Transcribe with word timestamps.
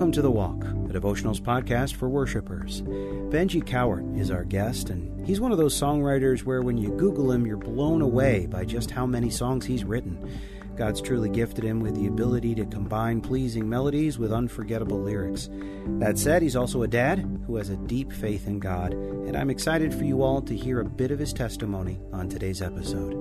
Welcome 0.00 0.12
to 0.12 0.22
The 0.22 0.30
Walk, 0.30 0.64
a 0.64 0.98
devotionals 0.98 1.42
podcast 1.42 1.92
for 1.94 2.08
worshipers. 2.08 2.80
Benji 2.80 3.62
Cowart 3.62 4.18
is 4.18 4.30
our 4.30 4.44
guest, 4.44 4.88
and 4.88 5.26
he's 5.26 5.42
one 5.42 5.52
of 5.52 5.58
those 5.58 5.78
songwriters 5.78 6.40
where 6.40 6.62
when 6.62 6.78
you 6.78 6.88
Google 6.96 7.30
him, 7.30 7.46
you're 7.46 7.58
blown 7.58 8.00
away 8.00 8.46
by 8.46 8.64
just 8.64 8.90
how 8.90 9.04
many 9.04 9.28
songs 9.28 9.66
he's 9.66 9.84
written. 9.84 10.40
God's 10.74 11.02
truly 11.02 11.28
gifted 11.28 11.64
him 11.64 11.80
with 11.80 11.96
the 11.96 12.06
ability 12.06 12.54
to 12.54 12.64
combine 12.64 13.20
pleasing 13.20 13.68
melodies 13.68 14.18
with 14.18 14.32
unforgettable 14.32 14.98
lyrics. 14.98 15.50
That 15.98 16.16
said, 16.16 16.40
he's 16.40 16.56
also 16.56 16.82
a 16.82 16.88
dad 16.88 17.18
who 17.46 17.56
has 17.56 17.68
a 17.68 17.76
deep 17.76 18.10
faith 18.10 18.46
in 18.46 18.58
God, 18.58 18.94
and 18.94 19.36
I'm 19.36 19.50
excited 19.50 19.92
for 19.92 20.04
you 20.04 20.22
all 20.22 20.40
to 20.40 20.56
hear 20.56 20.80
a 20.80 20.84
bit 20.86 21.10
of 21.10 21.18
his 21.18 21.34
testimony 21.34 22.00
on 22.10 22.30
today's 22.30 22.62
episode. 22.62 23.12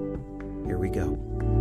Here 0.65 0.77
we 0.77 0.87
go. 0.87 1.58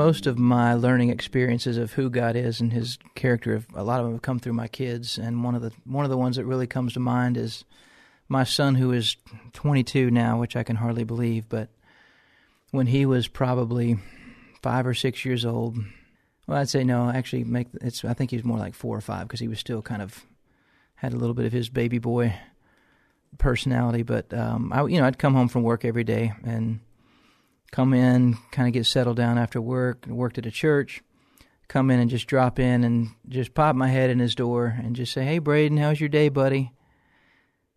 Most 0.00 0.26
of 0.26 0.38
my 0.38 0.72
learning 0.72 1.10
experiences 1.10 1.76
of 1.76 1.92
who 1.92 2.08
God 2.08 2.34
is 2.34 2.58
and 2.58 2.72
His 2.72 2.98
character, 3.14 3.62
a 3.74 3.84
lot 3.84 4.00
of 4.00 4.06
them 4.06 4.14
have 4.14 4.22
come 4.22 4.38
through 4.38 4.54
my 4.54 4.66
kids, 4.66 5.18
and 5.18 5.44
one 5.44 5.54
of 5.54 5.60
the 5.60 5.72
one 5.84 6.06
of 6.06 6.10
the 6.10 6.16
ones 6.16 6.36
that 6.36 6.46
really 6.46 6.66
comes 6.66 6.94
to 6.94 7.00
mind 7.00 7.36
is 7.36 7.64
my 8.26 8.42
son, 8.42 8.76
who 8.76 8.92
is 8.92 9.16
22 9.52 10.10
now, 10.10 10.40
which 10.40 10.56
I 10.56 10.62
can 10.62 10.76
hardly 10.76 11.04
believe. 11.04 11.50
But 11.50 11.68
when 12.70 12.86
he 12.86 13.04
was 13.04 13.28
probably 13.28 13.98
five 14.62 14.86
or 14.86 14.94
six 14.94 15.26
years 15.26 15.44
old, 15.44 15.76
well, 16.46 16.56
I'd 16.56 16.70
say 16.70 16.82
no, 16.82 17.10
actually, 17.10 17.44
make 17.44 17.66
it's. 17.82 18.02
I 18.02 18.14
think 18.14 18.30
he 18.30 18.38
was 18.38 18.44
more 18.44 18.58
like 18.58 18.74
four 18.74 18.96
or 18.96 19.02
five 19.02 19.28
because 19.28 19.40
he 19.40 19.48
was 19.48 19.58
still 19.58 19.82
kind 19.82 20.00
of 20.00 20.24
had 20.94 21.12
a 21.12 21.16
little 21.16 21.34
bit 21.34 21.44
of 21.44 21.52
his 21.52 21.68
baby 21.68 21.98
boy 21.98 22.34
personality. 23.36 24.02
But 24.02 24.32
um, 24.32 24.72
I, 24.72 24.82
you 24.86 24.98
know, 24.98 25.06
I'd 25.06 25.18
come 25.18 25.34
home 25.34 25.48
from 25.48 25.62
work 25.62 25.84
every 25.84 26.04
day 26.04 26.32
and 26.42 26.80
come 27.70 27.94
in, 27.94 28.36
kind 28.50 28.68
of 28.68 28.74
get 28.74 28.86
settled 28.86 29.16
down 29.16 29.38
after 29.38 29.60
work, 29.60 30.06
worked 30.06 30.38
at 30.38 30.46
a 30.46 30.50
church, 30.50 31.02
come 31.68 31.90
in 31.90 32.00
and 32.00 32.10
just 32.10 32.26
drop 32.26 32.58
in 32.58 32.82
and 32.82 33.10
just 33.28 33.54
pop 33.54 33.76
my 33.76 33.88
head 33.88 34.10
in 34.10 34.18
his 34.18 34.34
door 34.34 34.76
and 34.82 34.96
just 34.96 35.12
say, 35.12 35.24
"Hey, 35.24 35.38
Braden, 35.38 35.78
how's 35.78 36.00
your 36.00 36.08
day, 36.08 36.28
buddy?" 36.28 36.72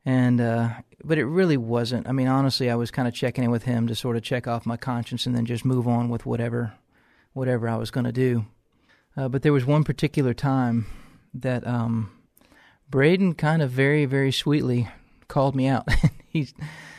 And 0.05 0.41
uh, 0.41 0.69
but 1.03 1.17
it 1.17 1.25
really 1.25 1.57
wasn't. 1.57 2.07
I 2.07 2.11
mean, 2.11 2.27
honestly, 2.27 2.69
I 2.69 2.75
was 2.75 2.91
kind 2.91 3.07
of 3.07 3.13
checking 3.13 3.43
in 3.43 3.51
with 3.51 3.63
him 3.63 3.87
to 3.87 3.95
sort 3.95 4.17
of 4.17 4.23
check 4.23 4.47
off 4.47 4.65
my 4.65 4.77
conscience 4.77 5.25
and 5.25 5.35
then 5.35 5.45
just 5.45 5.63
move 5.63 5.87
on 5.87 6.09
with 6.09 6.25
whatever, 6.25 6.73
whatever 7.33 7.69
I 7.69 7.75
was 7.75 7.91
going 7.91 8.05
to 8.05 8.11
do. 8.11 8.45
Uh, 9.15 9.29
but 9.29 9.43
there 9.43 9.53
was 9.53 9.65
one 9.65 9.83
particular 9.83 10.33
time 10.33 10.87
that 11.35 11.65
um, 11.67 12.11
Braden 12.89 13.35
kind 13.35 13.61
of 13.61 13.69
very, 13.69 14.05
very 14.05 14.31
sweetly 14.31 14.89
called 15.27 15.55
me 15.55 15.67
out. 15.67 15.87
He's 16.29 16.53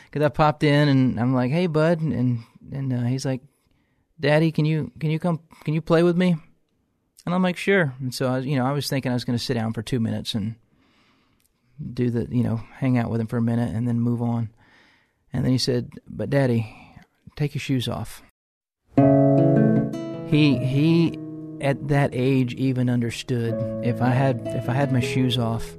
because 0.05 0.25
I 0.25 0.29
popped 0.29 0.63
in 0.63 0.87
and 0.87 1.19
I'm 1.19 1.33
like, 1.33 1.51
"Hey, 1.51 1.67
bud," 1.67 1.99
and 1.99 2.43
and 2.71 2.93
uh, 2.93 3.01
he's 3.03 3.25
like, 3.25 3.41
"Daddy, 4.19 4.51
can 4.51 4.65
you 4.65 4.91
can 4.99 5.11
you 5.11 5.19
come 5.19 5.41
can 5.63 5.73
you 5.73 5.81
play 5.81 6.03
with 6.03 6.17
me?" 6.17 6.35
And 7.25 7.33
I'm 7.35 7.43
like, 7.43 7.57
"Sure." 7.57 7.93
And 7.99 8.13
so 8.13 8.27
I, 8.27 8.39
you 8.39 8.55
know, 8.55 8.65
I 8.65 8.71
was 8.71 8.87
thinking 8.87 9.11
I 9.11 9.15
was 9.15 9.25
going 9.25 9.37
to 9.37 9.43
sit 9.43 9.55
down 9.55 9.73
for 9.73 9.81
two 9.81 9.99
minutes 9.99 10.33
and 10.35 10.55
do 11.93 12.09
the, 12.09 12.27
you 12.33 12.43
know, 12.43 12.61
hang 12.77 12.97
out 12.97 13.09
with 13.09 13.19
him 13.19 13.27
for 13.27 13.37
a 13.37 13.41
minute 13.41 13.75
and 13.75 13.87
then 13.87 13.99
move 13.99 14.21
on. 14.21 14.49
And 15.33 15.43
then 15.43 15.51
he 15.51 15.57
said, 15.57 15.89
"But 16.07 16.29
Daddy, 16.29 16.73
take 17.35 17.55
your 17.55 17.61
shoes 17.61 17.87
off." 17.87 18.21
He 20.27 20.57
he 20.57 21.19
at 21.61 21.87
that 21.87 22.11
age 22.13 22.53
even 22.55 22.89
understood 22.89 23.53
if 23.85 24.01
I 24.01 24.09
had 24.09 24.41
if 24.45 24.69
I 24.69 24.73
had 24.73 24.91
my 24.91 24.99
shoes 24.99 25.37
off, 25.37 25.77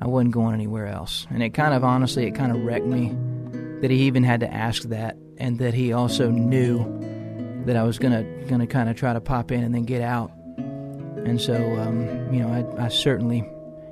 I 0.00 0.06
wasn't 0.06 0.32
going 0.32 0.54
anywhere 0.54 0.86
else. 0.86 1.26
And 1.30 1.42
it 1.42 1.50
kind 1.50 1.74
of 1.74 1.84
honestly, 1.84 2.26
it 2.26 2.34
kind 2.34 2.52
of 2.52 2.62
wrecked 2.62 2.86
me 2.86 3.16
that 3.80 3.90
he 3.90 4.02
even 4.02 4.24
had 4.24 4.40
to 4.40 4.52
ask 4.52 4.84
that 4.84 5.16
and 5.38 5.58
that 5.58 5.74
he 5.74 5.92
also 5.92 6.30
knew 6.30 6.84
that 7.66 7.76
I 7.76 7.82
was 7.82 7.98
gonna 7.98 8.22
gonna 8.48 8.66
kind 8.66 8.88
of 8.88 8.96
try 8.96 9.12
to 9.12 9.20
pop 9.20 9.50
in 9.50 9.64
and 9.64 9.74
then 9.74 9.84
get 9.84 10.02
out. 10.02 10.32
And 10.56 11.40
so, 11.40 11.54
um, 11.76 12.32
you 12.32 12.40
know, 12.40 12.48
I, 12.78 12.84
I, 12.84 12.88
certainly, 12.88 13.44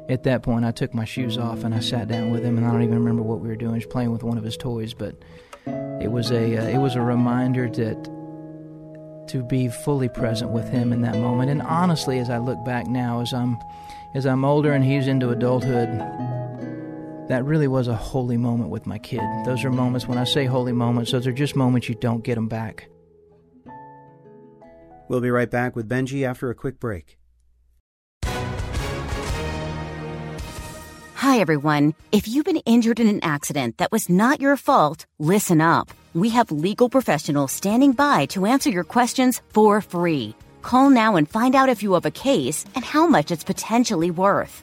at 0.08 0.22
that 0.22 0.42
point, 0.42 0.64
I 0.64 0.70
took 0.70 0.94
my 0.94 1.04
shoes 1.04 1.36
off 1.36 1.64
and 1.64 1.74
I 1.74 1.80
sat 1.80 2.06
down 2.06 2.30
with 2.30 2.44
him, 2.44 2.56
and 2.56 2.66
I 2.66 2.70
don't 2.70 2.82
even 2.82 2.98
remember 2.98 3.22
what 3.22 3.40
we 3.40 3.48
were 3.48 3.56
doing. 3.56 3.80
Just 3.80 3.90
playing 3.90 4.12
with 4.12 4.22
one 4.22 4.38
of 4.38 4.44
his 4.44 4.56
toys, 4.56 4.94
but 4.94 5.16
it 5.66 6.12
was 6.12 6.30
a 6.30 6.56
uh, 6.56 6.68
it 6.68 6.78
was 6.78 6.94
a 6.94 7.00
reminder 7.00 7.68
that 7.68 8.10
to 9.28 9.42
be 9.42 9.68
fully 9.68 10.08
present 10.08 10.50
with 10.50 10.68
him 10.68 10.92
in 10.92 11.00
that 11.00 11.16
moment. 11.16 11.50
And 11.50 11.62
honestly, 11.62 12.18
as 12.18 12.30
I 12.30 12.38
look 12.38 12.62
back 12.64 12.86
now, 12.86 13.20
as 13.20 13.32
I'm 13.32 13.56
as 14.14 14.26
I'm 14.26 14.44
older 14.44 14.72
and 14.72 14.84
he's 14.84 15.08
into 15.08 15.30
adulthood, 15.30 15.88
that 17.28 17.44
really 17.44 17.68
was 17.68 17.88
a 17.88 17.94
holy 17.94 18.36
moment 18.36 18.70
with 18.70 18.86
my 18.86 18.98
kid. 18.98 19.22
Those 19.44 19.64
are 19.64 19.70
moments, 19.70 20.06
when 20.06 20.18
I 20.18 20.24
say 20.24 20.44
holy 20.44 20.72
moments, 20.72 21.12
those 21.12 21.26
are 21.26 21.32
just 21.32 21.56
moments 21.56 21.88
you 21.88 21.94
don't 21.94 22.22
get 22.24 22.34
them 22.34 22.48
back. 22.48 22.88
We'll 25.08 25.20
be 25.20 25.30
right 25.30 25.50
back 25.50 25.76
with 25.76 25.88
Benji 25.88 26.26
after 26.26 26.50
a 26.50 26.54
quick 26.54 26.80
break. 26.80 27.18
Hi, 31.14 31.38
everyone. 31.38 31.94
If 32.12 32.28
you've 32.28 32.44
been 32.44 32.58
injured 32.66 33.00
in 33.00 33.08
an 33.08 33.20
accident 33.22 33.78
that 33.78 33.90
was 33.90 34.08
not 34.10 34.40
your 34.40 34.56
fault, 34.56 35.06
listen 35.18 35.60
up. 35.60 35.90
We 36.12 36.28
have 36.30 36.50
legal 36.52 36.88
professionals 36.88 37.50
standing 37.50 37.92
by 37.92 38.26
to 38.26 38.46
answer 38.46 38.70
your 38.70 38.84
questions 38.84 39.40
for 39.48 39.80
free. 39.80 40.34
Call 40.62 40.90
now 40.90 41.16
and 41.16 41.28
find 41.28 41.54
out 41.54 41.68
if 41.68 41.82
you 41.82 41.94
have 41.94 42.06
a 42.06 42.10
case 42.10 42.64
and 42.74 42.84
how 42.84 43.06
much 43.06 43.30
it's 43.30 43.44
potentially 43.44 44.10
worth. 44.10 44.62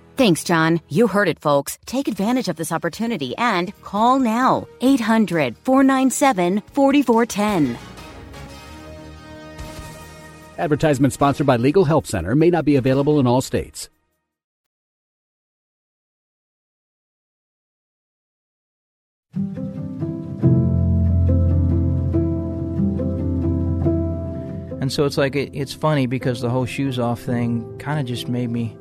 Thanks, 0.21 0.43
John. 0.43 0.81
You 0.87 1.07
heard 1.07 1.27
it, 1.27 1.39
folks. 1.39 1.79
Take 1.87 2.07
advantage 2.07 2.47
of 2.47 2.55
this 2.55 2.71
opportunity 2.71 3.35
and 3.37 3.73
call 3.81 4.19
now 4.19 4.67
800 4.79 5.57
497 5.57 6.61
4410. 6.73 7.75
Advertisement 10.59 11.11
sponsored 11.11 11.47
by 11.47 11.57
Legal 11.57 11.85
Help 11.85 12.05
Center 12.05 12.35
may 12.35 12.51
not 12.51 12.65
be 12.65 12.75
available 12.75 13.19
in 13.19 13.25
all 13.25 13.41
states. 13.41 13.89
And 24.79 24.93
so 24.93 25.05
it's 25.05 25.17
like 25.17 25.35
it, 25.35 25.49
it's 25.53 25.73
funny 25.73 26.05
because 26.05 26.41
the 26.41 26.51
whole 26.51 26.67
shoes 26.67 26.99
off 26.99 27.21
thing 27.21 27.75
kind 27.79 27.99
of 27.99 28.05
just 28.05 28.27
made 28.27 28.51
me 28.51 28.77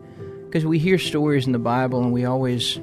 because 0.51 0.67
we 0.67 0.81
hear 0.81 0.99
stories 0.99 1.47
in 1.47 1.53
the 1.53 1.61
Bible 1.61 2.03
and 2.03 2.13
we 2.13 2.25
always 2.25 2.81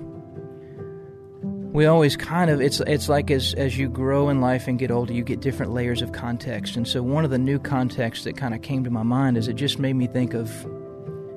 we 1.73 1.85
always 1.85 2.15
kind 2.15 2.49
of 2.49 2.61
it's 2.61 2.79
it's 2.79 3.09
like 3.09 3.29
as 3.29 3.53
as 3.55 3.77
you 3.77 3.89
grow 3.89 4.29
in 4.29 4.39
life 4.39 4.69
and 4.69 4.79
get 4.79 4.89
older 4.89 5.11
you 5.11 5.21
get 5.21 5.41
different 5.41 5.73
layers 5.73 6.01
of 6.01 6.13
context. 6.13 6.77
And 6.77 6.87
so 6.87 7.03
one 7.03 7.25
of 7.25 7.29
the 7.29 7.37
new 7.37 7.59
contexts 7.59 8.23
that 8.23 8.37
kind 8.37 8.53
of 8.53 8.61
came 8.61 8.85
to 8.85 8.89
my 8.89 9.03
mind 9.03 9.37
is 9.37 9.49
it 9.49 9.55
just 9.55 9.79
made 9.79 9.97
me 9.97 10.07
think 10.07 10.33
of 10.33 10.49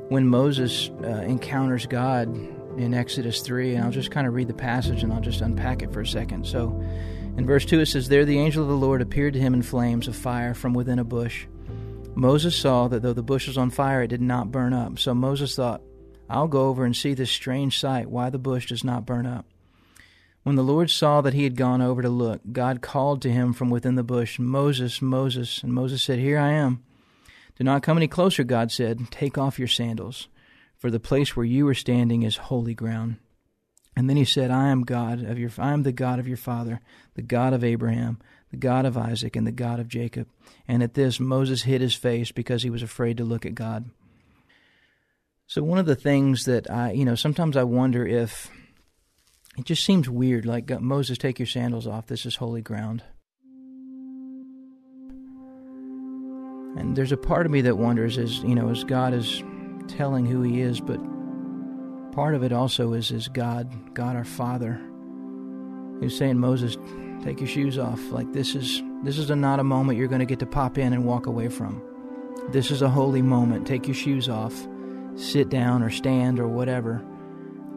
when 0.09 0.29
Moses 0.29 0.89
uh, 1.03 1.09
encounters 1.09 1.87
God 1.87 2.33
in 2.79 2.95
Exodus 2.95 3.41
3 3.41 3.75
and 3.75 3.85
I'll 3.85 3.91
just 3.91 4.13
kind 4.13 4.29
of 4.29 4.33
read 4.33 4.47
the 4.47 4.55
passage 4.55 5.03
and 5.03 5.13
I'll 5.13 5.21
just 5.21 5.41
unpack 5.41 5.83
it 5.83 5.93
for 5.93 6.01
a 6.01 6.07
second. 6.07 6.47
So 6.47 6.81
in 7.37 7.45
verse 7.45 7.65
2 7.65 7.81
it 7.81 7.87
says 7.87 8.09
there 8.09 8.25
the 8.25 8.39
angel 8.39 8.63
of 8.63 8.69
the 8.69 8.77
Lord 8.77 9.03
appeared 9.03 9.33
to 9.33 9.41
him 9.41 9.53
in 9.53 9.63
flames 9.63 10.07
of 10.07 10.15
fire 10.15 10.55
from 10.55 10.75
within 10.75 11.01
a 11.01 11.05
bush. 11.05 11.47
Moses 12.15 12.55
saw 12.55 12.87
that 12.87 13.03
though 13.03 13.13
the 13.13 13.23
bush 13.25 13.49
was 13.49 13.59
on 13.59 13.71
fire 13.71 14.05
it 14.05 14.09
did 14.09 14.23
not 14.23 14.53
burn 14.53 14.73
up. 14.73 15.01
So 15.01 15.13
Moses 15.13 15.57
thought 15.57 15.83
I'll 16.31 16.49
go 16.49 16.69
over 16.69 16.85
and 16.85 16.97
see 16.97 17.15
this 17.15 17.31
strange 17.31 17.79
sight, 17.79 18.09
why 18.09 18.31
the 18.31 18.39
bush 18.39 18.67
does 18.67 18.85
not 18.85 19.07
burn 19.07 19.27
up. 19.27 19.47
When 20.43 20.57
the 20.57 20.63
Lord 20.63 20.91
saw 20.91 21.21
that 21.21 21.35
he 21.35 21.45
had 21.45 21.57
gone 21.57 21.83
over 21.83 22.01
to 22.01 22.09
look, 22.09 22.41
God 22.51 22.81
called 22.81 23.21
to 23.23 23.31
him 23.31 23.53
from 23.53 23.69
within 23.69 23.97
the 23.97 24.03
bush, 24.03 24.39
Moses, 24.39 25.03
Moses. 25.03 25.63
And 25.63 25.75
Moses 25.75 26.03
said, 26.03 26.19
Here 26.19 26.39
I 26.39 26.53
am. 26.53 26.83
Do 27.57 27.65
not 27.65 27.83
come 27.83 27.99
any 27.99 28.09
closer, 28.09 28.43
God 28.43 28.73
said. 28.73 29.11
Take 29.11 29.37
off 29.37 29.59
your 29.59 29.69
sandals, 29.69 30.29
for 30.79 30.91
the 30.91 30.99
place 30.99 31.37
where 31.37 31.45
you 31.45 31.69
are 31.69 31.75
standing 31.75 32.23
is 32.23 32.37
holy 32.37 32.75
ground. 32.75 33.17
And 33.95 34.09
then 34.09 34.17
he 34.17 34.25
said, 34.25 34.51
I 34.51 34.69
am 34.69 34.85
God 34.85 35.23
of 35.23 35.39
your 35.39 35.51
I 35.59 35.73
am 35.73 35.83
the 35.83 35.93
God 35.93 36.19
of 36.19 36.27
your 36.27 36.39
father, 36.39 36.81
the 37.15 37.23
God 37.23 37.53
of 37.53 37.63
Abraham, 37.63 38.19
the 38.51 38.57
God 38.57 38.87
of 38.87 38.97
Isaac, 38.97 39.37
and 39.37 39.47
the 39.47 39.53
God 39.53 39.79
of 39.79 39.89
Jacob. 39.89 40.27
And 40.67 40.83
at 40.83 40.95
this 40.95 41.21
Moses 41.21 41.63
hid 41.63 41.83
his 41.83 41.95
face 41.95 42.33
because 42.33 42.63
he 42.63 42.71
was 42.71 42.83
afraid 42.83 43.19
to 43.19 43.25
look 43.25 43.45
at 43.45 43.55
God. 43.55 43.91
So 45.51 45.65
one 45.65 45.79
of 45.79 45.87
the 45.87 45.97
things 45.97 46.45
that 46.45 46.71
I, 46.71 46.93
you 46.93 47.05
know, 47.05 47.17
sometimes 47.17 47.57
I 47.57 47.65
wonder 47.65 48.07
if 48.07 48.49
it 49.59 49.65
just 49.65 49.85
seems 49.85 50.09
weird. 50.09 50.47
Like 50.47 50.71
uh, 50.71 50.79
Moses, 50.79 51.19
take 51.19 51.41
your 51.41 51.47
sandals 51.47 51.89
off. 51.89 52.07
This 52.07 52.25
is 52.25 52.37
holy 52.37 52.63
ground. 52.63 53.03
And 56.79 56.95
there's 56.95 57.11
a 57.11 57.17
part 57.17 57.47
of 57.47 57.53
me 57.53 57.63
that 57.63 57.79
wonders, 57.79 58.17
as 58.17 58.39
you 58.45 58.55
know, 58.55 58.69
as 58.69 58.85
God 58.85 59.13
is 59.13 59.43
telling 59.89 60.25
who 60.25 60.41
He 60.43 60.61
is, 60.61 60.81
but 60.81 61.01
part 62.13 62.37
of 62.37 62.45
it 62.45 62.53
also 62.53 62.93
is 62.93 63.11
is 63.11 63.27
God, 63.27 63.93
God 63.93 64.15
our 64.15 64.25
Father, 64.25 64.81
who's 65.99 66.17
saying, 66.17 66.39
Moses, 66.39 66.77
take 67.25 67.41
your 67.41 67.49
shoes 67.49 67.77
off. 67.77 68.01
Like 68.13 68.33
this 68.33 68.55
is 68.55 68.85
this 69.03 69.19
is 69.19 69.31
a, 69.31 69.35
not 69.35 69.59
a 69.59 69.65
moment 69.65 69.99
you're 69.99 70.07
going 70.07 70.21
to 70.21 70.27
get 70.27 70.39
to 70.39 70.47
pop 70.47 70.79
in 70.79 70.93
and 70.93 71.05
walk 71.05 71.27
away 71.27 71.49
from. 71.49 71.83
This 72.51 72.71
is 72.71 72.83
a 72.83 72.89
holy 72.89 73.21
moment. 73.21 73.67
Take 73.67 73.89
your 73.89 73.97
shoes 73.97 74.29
off, 74.29 74.55
sit 75.17 75.49
down 75.49 75.83
or 75.83 75.91
stand 75.91 76.41
or 76.41 76.49
whatever. 76.49 77.03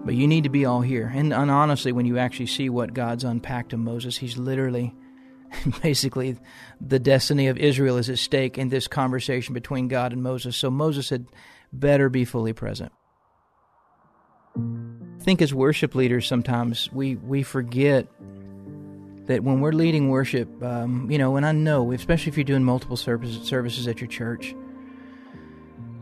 But 0.06 0.16
you 0.16 0.28
need 0.28 0.44
to 0.44 0.50
be 0.50 0.66
all 0.66 0.82
here. 0.82 1.12
And, 1.14 1.34
and 1.34 1.50
honestly, 1.50 1.92
when 1.92 2.06
you 2.06 2.18
actually 2.18 2.48
see 2.48 2.70
what 2.70 2.94
God's 2.94 3.24
unpacked 3.24 3.70
to 3.70 3.78
Moses, 3.78 4.18
he's 4.18 4.38
literally 4.38 4.94
basically 5.82 6.38
the 6.82 7.00
destiny 7.00 7.48
of 7.48 7.58
Israel 7.58 7.98
is 7.98 8.10
at 8.10 8.18
stake 8.18 8.58
in 8.58 8.70
this 8.70 8.88
conversation 8.88 9.54
between 9.54 9.88
God 9.88 10.14
and 10.14 10.22
Moses. 10.22 10.58
So 10.58 10.70
Moses 10.70 11.10
had 11.10 11.26
better 11.72 12.10
be 12.10 12.26
fully 12.26 12.54
present. 12.54 12.92
I 14.56 15.24
think 15.24 15.42
as 15.42 15.54
worship 15.54 15.96
leaders, 15.96 16.28
sometimes 16.28 16.92
we, 16.92 17.16
we 17.16 17.44
forget 17.44 18.08
that 19.26 19.44
when 19.44 19.62
we're 19.62 19.72
leading 19.72 20.10
worship, 20.10 20.62
um, 20.62 21.10
you 21.10 21.18
know, 21.18 21.38
and 21.38 21.46
I 21.46 21.54
know, 21.54 21.92
especially 21.92 22.30
if 22.30 22.38
you're 22.38 22.44
doing 22.44 22.64
multiple 22.64 22.98
services, 22.98 23.48
services 23.48 23.88
at 23.88 24.02
your 24.02 24.10
church, 24.10 24.54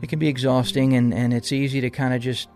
it 0.01 0.09
can 0.09 0.19
be 0.19 0.27
exhausting 0.27 0.93
and, 0.93 1.13
and 1.13 1.33
it's 1.33 1.51
easy 1.51 1.81
to 1.81 1.89
kind 1.89 2.13
of 2.13 2.21
just 2.21 2.49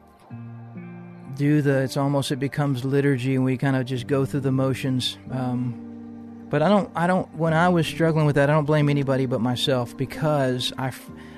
do 1.36 1.62
the, 1.62 1.82
it's 1.82 1.98
almost, 1.98 2.32
it 2.32 2.40
becomes 2.40 2.84
liturgy 2.86 3.36
and 3.36 3.44
we 3.44 3.58
kind 3.58 3.76
of 3.76 3.86
just 3.86 4.08
go 4.08 4.26
through 4.26 4.40
the 4.40 4.52
motions. 4.52 5.18
Um, 5.32 6.48
but 6.50 6.62
I 6.62 6.70
don't, 6.70 6.90
I 6.96 7.08
don't, 7.08 7.34
when 7.36 7.54
I 7.54 7.70
was 7.70 7.86
struggling 7.86 8.26
with 8.26 8.36
that, 8.36 8.50
I 8.50 8.54
don't 8.54 8.66
blame 8.66 8.90
anybody 8.90 9.26
but 9.26 9.42
myself 9.42 9.96
because 9.98 10.72
I, 10.78 10.92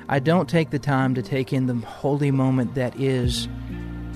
I 0.08 0.20
don't 0.20 0.48
take 0.48 0.70
the 0.70 0.80
time 0.80 1.16
to 1.16 1.22
take 1.22 1.52
in 1.52 1.66
the 1.66 1.76
holy 1.76 2.32
moment 2.32 2.76
that 2.76 3.00
is 3.00 3.48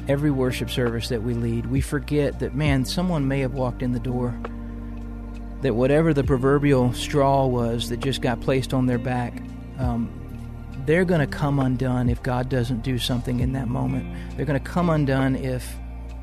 every 0.07 0.31
worship 0.31 0.69
service 0.69 1.09
that 1.09 1.23
we 1.23 1.33
lead. 1.33 1.65
We 1.65 1.81
forget 1.81 2.39
that, 2.39 2.55
man, 2.55 2.85
someone 2.85 3.27
may 3.27 3.39
have 3.39 3.53
walked 3.53 3.81
in 3.81 3.91
the 3.91 3.99
door, 3.99 4.37
that 5.61 5.75
whatever 5.75 6.13
the 6.13 6.23
proverbial 6.23 6.93
straw 6.93 7.45
was 7.45 7.89
that 7.89 7.99
just 7.99 8.21
got 8.21 8.41
placed 8.41 8.73
on 8.73 8.85
their 8.85 8.97
back, 8.97 9.41
um, 9.79 10.20
they're 10.85 11.05
going 11.05 11.21
to 11.21 11.27
come 11.27 11.59
undone 11.59 12.09
if 12.09 12.21
God 12.23 12.49
doesn't 12.49 12.83
do 12.83 12.97
something 12.97 13.39
in 13.39 13.53
that 13.53 13.67
moment. 13.67 14.05
They're 14.35 14.45
going 14.45 14.61
to 14.61 14.69
come 14.69 14.89
undone 14.89 15.35
if 15.35 15.75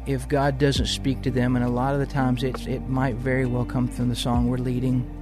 if 0.06 0.26
God 0.26 0.56
doesn't 0.56 0.86
speak 0.86 1.20
to 1.22 1.30
them, 1.30 1.54
and 1.54 1.62
a 1.62 1.68
lot 1.68 1.92
of 1.92 2.00
the 2.00 2.06
times 2.06 2.42
it 2.42 2.66
it 2.66 2.88
might 2.88 3.16
very 3.16 3.46
well 3.46 3.64
come 3.64 3.88
from 3.88 4.08
the 4.08 4.16
song 4.16 4.48
we're 4.48 4.58
leading. 4.58 5.14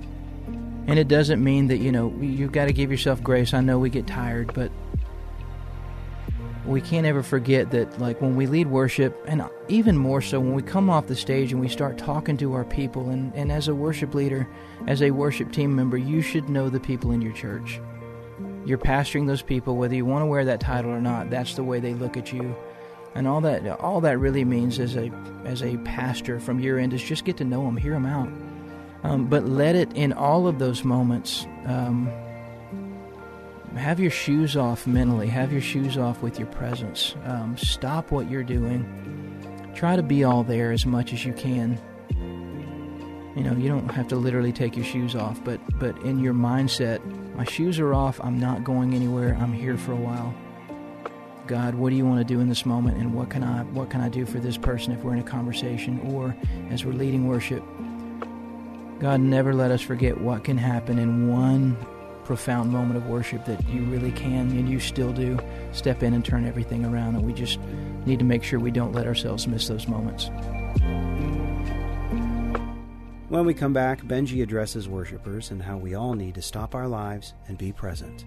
And 0.87 1.01
it 1.01 1.09
doesn't 1.09 1.43
mean 1.43 1.67
that 1.69 1.79
you 1.79 1.91
know 1.91 2.15
you've 2.21 2.53
got 2.53 2.67
to 2.67 2.73
give 2.73 2.91
yourself 2.91 3.23
grace. 3.23 3.53
I 3.53 3.61
know 3.61 3.79
we 3.79 3.91
get 3.91 4.07
tired, 4.07 4.55
but 4.55 4.71
we 6.67 6.81
can't 6.81 7.07
ever 7.07 7.23
forget 7.23 7.71
that 7.71 8.01
like 8.01 8.21
when 8.21 8.35
we 8.35 8.47
lead 8.47 8.67
worship 8.67 9.17
and 9.29 9.43
even 9.69 9.97
more 9.97 10.21
so 10.21 10.41
when 10.41 10.53
we 10.53 10.63
come 10.63 10.91
off 10.91 11.07
the 11.07 11.15
stage 11.15 11.53
and 11.53 11.61
we 11.61 11.69
start 11.69 11.97
talking 11.97 12.37
to 12.37 12.55
our 12.55 12.65
people 12.65 13.11
and, 13.11 13.33
and 13.35 13.53
as 13.53 13.69
a 13.69 13.75
worship 13.75 14.15
leader 14.15 14.49
as 14.89 15.01
a 15.01 15.13
worship 15.13 15.53
team 15.53 15.75
member 15.75 15.97
you 15.97 16.21
should 16.21 16.49
know 16.49 16.69
the 16.69 16.81
people 16.81 17.13
in 17.13 17.23
your 17.23 17.33
church 17.33 17.81
you're 18.67 18.79
pastoring 18.79 19.27
those 19.29 19.43
people 19.43 19.77
whether 19.77 19.95
you 19.95 20.05
want 20.05 20.23
to 20.23 20.27
wear 20.27 20.45
that 20.45 20.61
title 20.61 20.91
or 20.91 21.01
not 21.01 21.31
that's 21.31 21.55
the 21.55 21.63
way 21.63 21.79
they 21.81 21.95
look 21.95 22.17
at 22.17 22.33
you. 22.33 22.55
And 23.15 23.27
all 23.27 23.41
that 23.43 23.67
all 23.81 24.03
that 24.03 24.19
really 24.19 24.45
means 24.45 24.79
as 24.79 24.95
a 24.97 25.11
as 25.47 25.63
a 25.63 25.79
pastor 25.79 26.39
from 26.39 26.61
your 26.61 26.79
end 26.79 26.93
is 26.93 27.03
just 27.03 27.25
get 27.25 27.39
to 27.39 27.45
know 27.45 27.65
them 27.65 27.77
hear 27.77 27.93
them 27.95 28.05
out. 28.05 28.29
Um, 29.05 29.27
but 29.27 29.47
let 29.47 29.75
it 29.75 29.93
in 29.95 30.13
all 30.13 30.47
of 30.47 30.59
those 30.59 30.85
moments 30.85 31.47
um, 31.65 32.11
have 33.77 34.01
your 34.01 34.11
shoes 34.11 34.57
off 34.57 34.87
mentally 34.87 35.29
have 35.29 35.51
your 35.53 35.63
shoes 35.63 35.97
off 35.97 36.21
with 36.21 36.39
your 36.39 36.49
presence. 36.49 37.15
Um, 37.25 37.57
stop 37.57 38.11
what 38.11 38.31
you're 38.31 38.45
doing. 38.45 38.85
Try 39.75 39.97
to 39.97 40.03
be 40.03 40.25
all 40.25 40.43
there 40.43 40.73
as 40.73 40.85
much 40.85 41.13
as 41.15 41.25
you 41.25 41.33
can. 41.33 41.79
You 42.11 43.43
know 43.43 43.55
you 43.55 43.69
don't 43.69 43.89
have 43.89 44.09
to 44.09 44.17
literally 44.17 44.53
take 44.53 44.77
your 44.77 44.85
shoes 44.85 45.15
off 45.15 45.43
but 45.43 45.59
but 45.79 45.97
in 46.03 46.19
your 46.21 46.35
mindset 46.35 47.01
my 47.37 47.45
shoes 47.45 47.79
are 47.79 47.93
off. 47.93 48.19
I'm 48.23 48.41
not 48.41 48.65
going 48.65 48.95
anywhere. 48.95 49.37
I'm 49.41 49.53
here 49.53 49.77
for 49.77 49.93
a 49.93 49.97
while. 49.97 50.35
God 51.47 51.75
what 51.77 51.91
do 51.91 51.97
you 51.97 52.05
want 52.05 52.19
to 52.19 52.25
do 52.25 52.41
in 52.41 52.49
this 52.49 52.67
moment? 52.67 52.99
And 52.99 53.15
what 53.15 53.31
can 53.31 53.45
i 53.45 53.63
what 53.65 53.89
can 53.89 54.01
i 54.01 54.09
do 54.09 54.27
for 54.27 54.41
this 54.41 54.57
person 54.57 54.93
if 54.93 55.05
we're 55.05 55.13
in 55.13 55.21
a 55.21 55.23
conversation 55.23 56.01
or 56.13 56.35
as 56.71 56.85
we're 56.85 56.93
leading 56.93 57.29
worship? 57.29 57.63
God 58.99 59.21
never 59.21 59.55
let 59.55 59.71
us 59.71 59.83
forget 59.83 60.19
what 60.21 60.43
can 60.43 60.57
happen 60.57 60.99
in 60.99 61.29
one 61.29 61.77
profound 62.25 62.73
moment 62.73 62.97
of 62.97 63.07
worship 63.07 63.45
that 63.45 63.69
you 63.69 63.85
really 63.85 64.11
can 64.11 64.51
and 64.51 64.69
you 64.69 64.81
still 64.81 65.13
do. 65.13 65.39
Step 65.71 66.03
in 66.03 66.15
and 66.15 66.25
turn 66.25 66.45
everything 66.45 66.85
around. 66.85 67.15
And 67.15 67.25
we 67.25 67.33
just 67.33 67.61
need 68.05 68.19
to 68.19 68.25
make 68.25 68.43
sure 68.43 68.59
we 68.59 68.73
don't 68.73 68.93
let 68.93 69.07
ourselves 69.07 69.47
miss 69.47 69.69
those 69.69 69.87
moments 69.87 70.31
when 73.37 73.45
we 73.45 73.53
come 73.53 73.75
back, 73.75 74.01
Benji 74.03 74.43
addresses 74.43 74.89
worshipers 74.89 75.51
and 75.51 75.63
how 75.63 75.77
we 75.77 75.95
all 75.95 76.15
need 76.15 76.35
to 76.37 76.43
stop 76.43 76.75
our 76.75 76.89
lives 76.89 77.35
and 77.49 77.59
be 77.59 77.71
present. 77.71 78.25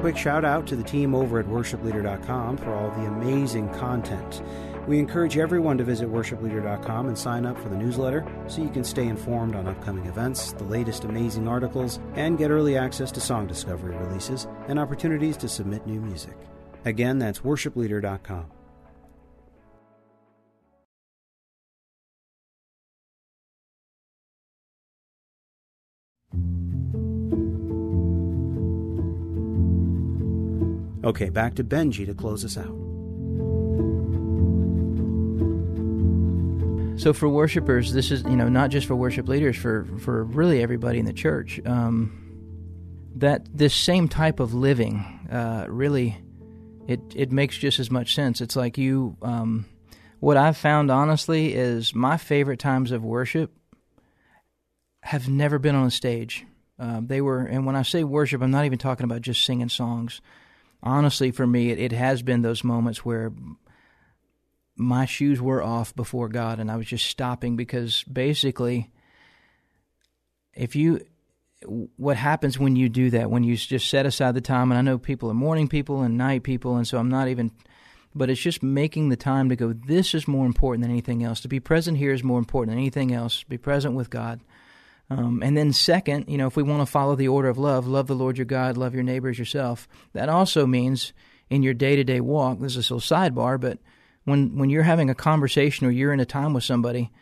Quick 0.00 0.18
shout 0.18 0.44
out 0.44 0.66
to 0.66 0.76
the 0.76 0.84
team 0.84 1.14
over 1.14 1.40
at 1.40 1.46
worshipleader.com 1.46 2.58
for 2.58 2.74
all 2.74 2.90
the 2.90 3.06
amazing 3.06 3.68
content. 3.70 4.42
We 4.86 4.98
encourage 4.98 5.38
everyone 5.38 5.78
to 5.78 5.84
visit 5.84 6.08
worshipleader.com 6.08 7.08
and 7.08 7.18
sign 7.18 7.46
up 7.46 7.58
for 7.58 7.70
the 7.70 7.76
newsletter 7.76 8.24
so 8.46 8.62
you 8.62 8.68
can 8.68 8.84
stay 8.84 9.06
informed 9.06 9.56
on 9.56 9.66
upcoming 9.66 10.04
events, 10.04 10.52
the 10.52 10.64
latest 10.64 11.04
amazing 11.04 11.48
articles, 11.48 11.98
and 12.14 12.36
get 12.36 12.50
early 12.50 12.76
access 12.76 13.10
to 13.12 13.20
song 13.20 13.46
discovery 13.46 13.96
releases 13.96 14.46
and 14.68 14.78
opportunities 14.78 15.38
to 15.38 15.48
submit 15.48 15.86
new 15.86 16.00
music. 16.00 16.36
Again, 16.84 17.18
that's 17.18 17.40
worshipleader.com. 17.40 18.52
Okay, 31.06 31.30
back 31.30 31.54
to 31.54 31.62
Benji 31.62 32.04
to 32.04 32.14
close 32.14 32.44
us 32.44 32.58
out. 32.58 32.74
So 36.98 37.12
for 37.12 37.28
worshipers, 37.28 37.92
this 37.92 38.10
is 38.10 38.24
you 38.24 38.34
know 38.34 38.48
not 38.48 38.70
just 38.70 38.88
for 38.88 38.96
worship 38.96 39.28
leaders, 39.28 39.56
for 39.56 39.84
for 40.00 40.24
really 40.24 40.60
everybody 40.60 40.98
in 40.98 41.04
the 41.04 41.12
church. 41.12 41.60
Um, 41.64 42.24
that 43.14 43.46
this 43.56 43.72
same 43.72 44.08
type 44.08 44.40
of 44.40 44.52
living 44.52 45.28
uh, 45.30 45.66
really 45.68 46.18
it 46.88 47.00
it 47.14 47.30
makes 47.30 47.56
just 47.56 47.78
as 47.78 47.88
much 47.88 48.12
sense. 48.12 48.40
It's 48.40 48.56
like 48.56 48.76
you. 48.76 49.16
Um, 49.22 49.66
what 50.18 50.36
I've 50.36 50.56
found 50.56 50.90
honestly 50.90 51.54
is 51.54 51.94
my 51.94 52.16
favorite 52.16 52.58
times 52.58 52.90
of 52.90 53.04
worship 53.04 53.52
have 55.02 55.28
never 55.28 55.60
been 55.60 55.76
on 55.76 55.86
a 55.86 55.90
stage. 55.92 56.44
Uh, 56.80 57.00
they 57.00 57.20
were, 57.20 57.44
and 57.44 57.64
when 57.64 57.76
I 57.76 57.82
say 57.82 58.02
worship, 58.02 58.42
I'm 58.42 58.50
not 58.50 58.64
even 58.64 58.78
talking 58.78 59.04
about 59.04 59.22
just 59.22 59.44
singing 59.44 59.68
songs 59.68 60.20
honestly, 60.82 61.30
for 61.30 61.46
me, 61.46 61.70
it, 61.70 61.78
it 61.78 61.92
has 61.92 62.22
been 62.22 62.42
those 62.42 62.64
moments 62.64 63.04
where 63.04 63.32
my 64.76 65.06
shoes 65.06 65.40
were 65.40 65.62
off 65.62 65.94
before 65.94 66.28
God 66.28 66.60
and 66.60 66.70
I 66.70 66.76
was 66.76 66.86
just 66.86 67.06
stopping 67.06 67.56
because 67.56 68.04
basically, 68.04 68.90
if 70.52 70.76
you, 70.76 71.00
what 71.96 72.16
happens 72.16 72.58
when 72.58 72.76
you 72.76 72.88
do 72.88 73.10
that, 73.10 73.30
when 73.30 73.42
you 73.42 73.56
just 73.56 73.88
set 73.88 74.06
aside 74.06 74.34
the 74.34 74.40
time, 74.40 74.70
and 74.70 74.78
I 74.78 74.82
know 74.82 74.98
people 74.98 75.30
are 75.30 75.34
morning 75.34 75.68
people 75.68 76.02
and 76.02 76.18
night 76.18 76.42
people, 76.42 76.76
and 76.76 76.86
so 76.86 76.98
I'm 76.98 77.08
not 77.08 77.28
even, 77.28 77.52
but 78.14 78.28
it's 78.28 78.40
just 78.40 78.62
making 78.62 79.08
the 79.08 79.16
time 79.16 79.48
to 79.48 79.56
go, 79.56 79.72
this 79.72 80.14
is 80.14 80.28
more 80.28 80.46
important 80.46 80.82
than 80.82 80.90
anything 80.90 81.24
else. 81.24 81.40
To 81.40 81.48
be 81.48 81.60
present 81.60 81.98
here 81.98 82.12
is 82.12 82.22
more 82.22 82.38
important 82.38 82.72
than 82.72 82.78
anything 82.78 83.12
else. 83.12 83.42
Be 83.44 83.58
present 83.58 83.94
with 83.94 84.10
God. 84.10 84.40
Um, 85.08 85.40
and 85.42 85.56
then, 85.56 85.72
second, 85.72 86.24
you 86.28 86.36
know, 86.36 86.48
if 86.48 86.56
we 86.56 86.64
want 86.64 86.82
to 86.82 86.86
follow 86.86 87.14
the 87.14 87.28
order 87.28 87.48
of 87.48 87.58
love, 87.58 87.86
love 87.86 88.08
the 88.08 88.16
Lord 88.16 88.38
your 88.38 88.44
God, 88.44 88.76
love 88.76 88.92
your 88.92 89.04
neighbors 89.04 89.38
yourself. 89.38 89.86
That 90.14 90.28
also 90.28 90.66
means 90.66 91.12
in 91.48 91.62
your 91.62 91.74
day 91.74 91.94
to 91.96 92.02
day 92.02 92.20
walk. 92.20 92.58
This 92.58 92.76
is 92.76 92.90
a 92.90 92.94
little 92.94 93.16
sidebar, 93.16 93.60
but 93.60 93.78
when 94.24 94.56
when 94.58 94.68
you're 94.68 94.82
having 94.82 95.08
a 95.08 95.14
conversation 95.14 95.86
or 95.86 95.90
you're 95.90 96.12
in 96.12 96.18
a 96.18 96.26
time 96.26 96.52
with 96.54 96.64
somebody, 96.64 97.12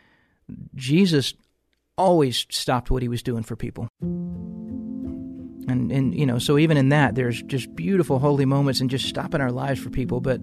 Jesus 0.73 1.35
always 1.97 2.47
stopped 2.49 2.89
what 2.89 3.03
he 3.03 3.07
was 3.07 3.21
doing 3.21 3.43
for 3.43 3.55
people. 3.55 3.87
And 4.01 5.91
and 5.91 6.17
you 6.17 6.25
know, 6.25 6.39
so 6.39 6.57
even 6.57 6.77
in 6.77 6.89
that, 6.89 7.13
there's 7.13 7.39
just 7.43 7.75
beautiful 7.75 8.17
holy 8.17 8.45
moments 8.45 8.81
and 8.81 8.89
just 8.89 9.05
stopping 9.05 9.41
our 9.41 9.51
lives 9.51 9.79
for 9.79 9.91
people. 9.91 10.21
But 10.21 10.41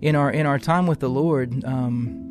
in 0.00 0.16
our 0.16 0.30
in 0.30 0.46
our 0.46 0.58
time 0.58 0.86
with 0.86 1.00
the 1.00 1.10
Lord. 1.10 1.64
Um, 1.64 2.27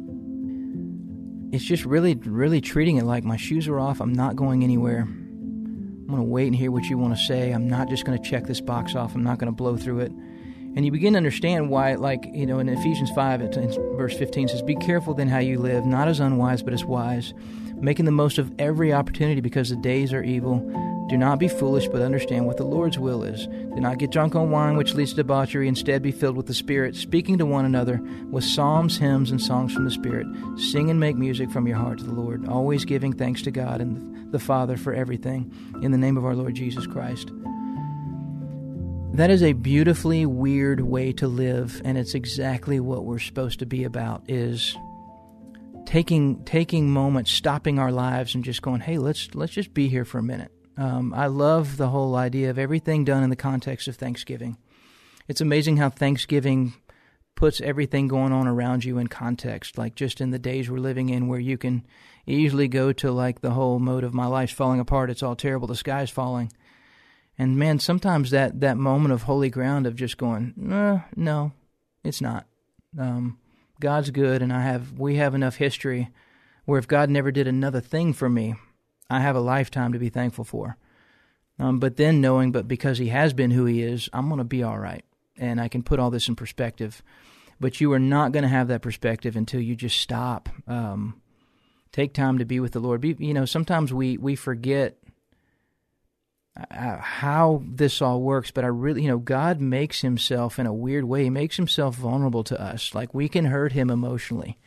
it's 1.51 1.63
just 1.63 1.85
really, 1.85 2.15
really 2.15 2.61
treating 2.61 2.97
it 2.97 3.05
like 3.05 3.23
my 3.23 3.37
shoes 3.37 3.67
are 3.67 3.79
off. 3.79 4.01
I'm 4.01 4.13
not 4.13 4.35
going 4.35 4.63
anywhere. 4.63 5.01
I'm 5.01 6.07
going 6.07 6.19
to 6.19 6.23
wait 6.23 6.47
and 6.47 6.55
hear 6.55 6.71
what 6.71 6.85
you 6.85 6.97
want 6.97 7.17
to 7.17 7.23
say. 7.23 7.51
I'm 7.51 7.67
not 7.67 7.89
just 7.89 8.05
going 8.05 8.21
to 8.21 8.29
check 8.29 8.45
this 8.45 8.61
box 8.61 8.95
off. 8.95 9.15
I'm 9.15 9.23
not 9.23 9.39
going 9.39 9.51
to 9.51 9.55
blow 9.55 9.77
through 9.77 9.99
it. 9.99 10.11
And 10.11 10.85
you 10.85 10.91
begin 10.91 11.13
to 11.13 11.17
understand 11.17 11.69
why, 11.69 11.95
like, 11.95 12.25
you 12.33 12.45
know, 12.45 12.59
in 12.59 12.69
Ephesians 12.69 13.09
5, 13.15 13.41
it, 13.41 13.77
verse 13.95 14.15
15 14.17 14.49
says, 14.49 14.61
Be 14.61 14.75
careful 14.75 15.13
then 15.13 15.27
how 15.27 15.39
you 15.39 15.57
live, 15.57 15.85
not 15.85 16.07
as 16.07 16.19
unwise, 16.19 16.61
but 16.61 16.73
as 16.73 16.85
wise, 16.85 17.33
making 17.75 18.05
the 18.05 18.11
most 18.11 18.37
of 18.37 18.51
every 18.59 18.93
opportunity 18.93 19.41
because 19.41 19.69
the 19.69 19.75
days 19.75 20.13
are 20.13 20.23
evil. 20.23 20.59
Do 21.09 21.17
not 21.17 21.39
be 21.39 21.47
foolish, 21.47 21.87
but 21.87 22.01
understand 22.01 22.45
what 22.45 22.57
the 22.57 22.65
Lord's 22.65 22.99
will 22.99 23.23
is. 23.23 23.47
Do 23.77 23.81
not 23.81 23.99
get 23.99 24.09
drunk 24.09 24.35
on 24.35 24.49
wine, 24.49 24.75
which 24.75 24.95
leads 24.95 25.11
to 25.11 25.17
debauchery. 25.17 25.67
Instead, 25.67 26.01
be 26.01 26.11
filled 26.11 26.35
with 26.35 26.47
the 26.47 26.53
Spirit, 26.55 26.95
speaking 26.95 27.37
to 27.37 27.45
one 27.45 27.63
another 27.63 28.01
with 28.31 28.43
psalms, 28.43 28.97
hymns, 28.97 29.29
and 29.29 29.39
songs 29.39 29.71
from 29.71 29.85
the 29.85 29.91
Spirit. 29.91 30.25
Sing 30.57 30.89
and 30.89 30.99
make 30.99 31.15
music 31.15 31.51
from 31.51 31.67
your 31.67 31.77
heart 31.77 31.99
to 31.99 32.03
the 32.03 32.11
Lord, 32.11 32.47
always 32.47 32.85
giving 32.85 33.13
thanks 33.13 33.43
to 33.43 33.51
God 33.51 33.79
and 33.79 34.31
the 34.31 34.39
Father 34.39 34.77
for 34.77 34.95
everything, 34.95 35.53
in 35.83 35.91
the 35.91 35.97
name 35.99 36.17
of 36.17 36.25
our 36.25 36.33
Lord 36.33 36.55
Jesus 36.55 36.87
Christ. 36.87 37.29
That 39.13 39.29
is 39.29 39.43
a 39.43 39.53
beautifully 39.53 40.25
weird 40.25 40.81
way 40.81 41.11
to 41.11 41.27
live, 41.27 41.79
and 41.85 41.99
it's 41.99 42.15
exactly 42.15 42.79
what 42.79 43.05
we're 43.05 43.19
supposed 43.19 43.59
to 43.59 43.67
be 43.67 43.83
about 43.83 44.23
is 44.27 44.75
taking 45.85 46.43
taking 46.45 46.89
moments, 46.89 47.29
stopping 47.29 47.77
our 47.77 47.91
lives 47.91 48.33
and 48.33 48.43
just 48.43 48.63
going, 48.63 48.81
hey, 48.81 48.97
let's 48.97 49.35
let's 49.35 49.53
just 49.53 49.75
be 49.75 49.87
here 49.87 50.03
for 50.03 50.17
a 50.17 50.23
minute. 50.23 50.51
Um, 50.77 51.13
I 51.13 51.27
love 51.27 51.77
the 51.77 51.89
whole 51.89 52.15
idea 52.15 52.49
of 52.49 52.59
everything 52.59 53.03
done 53.03 53.23
in 53.23 53.29
the 53.29 53.35
context 53.35 53.87
of 53.87 53.95
Thanksgiving. 53.95 54.57
It's 55.27 55.41
amazing 55.41 55.77
how 55.77 55.89
Thanksgiving 55.89 56.73
puts 57.35 57.59
everything 57.61 58.07
going 58.07 58.31
on 58.31 58.47
around 58.47 58.85
you 58.85 58.97
in 58.97 59.07
context, 59.07 59.77
like 59.77 59.95
just 59.95 60.21
in 60.21 60.31
the 60.31 60.39
days 60.39 60.69
we're 60.69 60.77
living 60.77 61.09
in, 61.09 61.27
where 61.27 61.39
you 61.39 61.57
can 61.57 61.85
easily 62.25 62.67
go 62.67 62.91
to 62.93 63.11
like 63.11 63.41
the 63.41 63.51
whole 63.51 63.79
mode 63.79 64.03
of 64.03 64.13
my 64.13 64.25
life's 64.25 64.53
falling 64.53 64.79
apart, 64.79 65.09
it's 65.09 65.23
all 65.23 65.35
terrible, 65.35 65.67
the 65.67 65.75
sky's 65.75 66.09
falling 66.09 66.51
and 67.37 67.57
man, 67.57 67.79
sometimes 67.79 68.31
that, 68.31 68.59
that 68.61 68.77
moment 68.77 69.13
of 69.13 69.23
holy 69.23 69.49
ground 69.49 69.85
of 69.85 69.95
just 69.95 70.17
going, 70.17 70.53
no, 71.15 71.51
it's 72.03 72.21
not. 72.21 72.47
Um, 72.97 73.37
God's 73.79 74.09
good, 74.09 74.41
and 74.41 74.51
I 74.51 74.61
have 74.61 74.93
we 74.97 75.17
have 75.17 75.35
enough 75.35 75.57
history 75.57 76.09
where 76.65 76.79
if 76.79 76.87
God 76.87 77.09
never 77.11 77.31
did 77.31 77.47
another 77.47 77.79
thing 77.79 78.11
for 78.13 78.27
me, 78.27 78.55
I 79.09 79.21
have 79.21 79.35
a 79.35 79.41
lifetime 79.41 79.93
to 79.93 79.99
be 79.99 80.09
thankful 80.09 80.43
for. 80.43 80.77
Um, 81.59 81.79
but 81.79 81.97
then 81.97 82.21
knowing, 82.21 82.51
but 82.51 82.67
because 82.67 82.97
He 82.97 83.07
has 83.07 83.33
been 83.33 83.51
who 83.51 83.65
He 83.65 83.81
is, 83.81 84.09
I'm 84.13 84.27
going 84.27 84.39
to 84.39 84.43
be 84.43 84.63
all 84.63 84.77
right, 84.77 85.03
and 85.37 85.59
I 85.59 85.67
can 85.67 85.83
put 85.83 85.99
all 85.99 86.11
this 86.11 86.27
in 86.27 86.35
perspective. 86.35 87.01
But 87.59 87.81
you 87.81 87.91
are 87.93 87.99
not 87.99 88.31
going 88.31 88.43
to 88.43 88.49
have 88.49 88.67
that 88.67 88.83
perspective 88.83 89.35
until 89.35 89.59
you 89.59 89.75
just 89.75 89.99
stop. 89.99 90.49
Um, 90.67 91.19
take 91.91 92.13
time 92.13 92.37
to 92.37 92.45
be 92.45 92.59
with 92.59 92.73
the 92.73 92.79
Lord. 92.79 93.01
Be, 93.01 93.15
you 93.17 93.33
know, 93.33 93.45
sometimes 93.45 93.91
we 93.91 94.17
we 94.17 94.35
forget 94.35 94.97
uh, 96.71 96.97
how 96.97 97.63
this 97.67 98.01
all 98.01 98.21
works, 98.21 98.51
but 98.51 98.63
I 98.63 98.67
really, 98.67 99.03
you 99.03 99.07
know, 99.07 99.17
God 99.17 99.61
makes 99.61 100.01
himself 100.01 100.59
in 100.59 100.65
a 100.65 100.73
weird 100.73 101.05
way. 101.05 101.23
He 101.23 101.29
makes 101.29 101.55
himself 101.55 101.95
vulnerable 101.95 102.43
to 102.45 102.61
us. 102.61 102.95
Like 102.95 103.13
we 103.13 103.29
can 103.29 103.45
hurt 103.45 103.73
him 103.73 103.89
emotionally. 103.89 104.57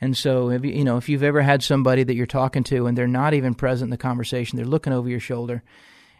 And 0.00 0.16
so, 0.16 0.50
if 0.50 0.64
you, 0.64 0.72
you 0.72 0.84
know, 0.84 0.96
if 0.96 1.08
you've 1.08 1.22
ever 1.22 1.42
had 1.42 1.62
somebody 1.62 2.02
that 2.04 2.14
you're 2.14 2.26
talking 2.26 2.64
to 2.64 2.86
and 2.86 2.96
they're 2.96 3.06
not 3.06 3.34
even 3.34 3.54
present 3.54 3.88
in 3.88 3.90
the 3.90 3.96
conversation, 3.98 4.56
they're 4.56 4.64
looking 4.64 4.92
over 4.92 5.08
your 5.08 5.20
shoulder, 5.20 5.62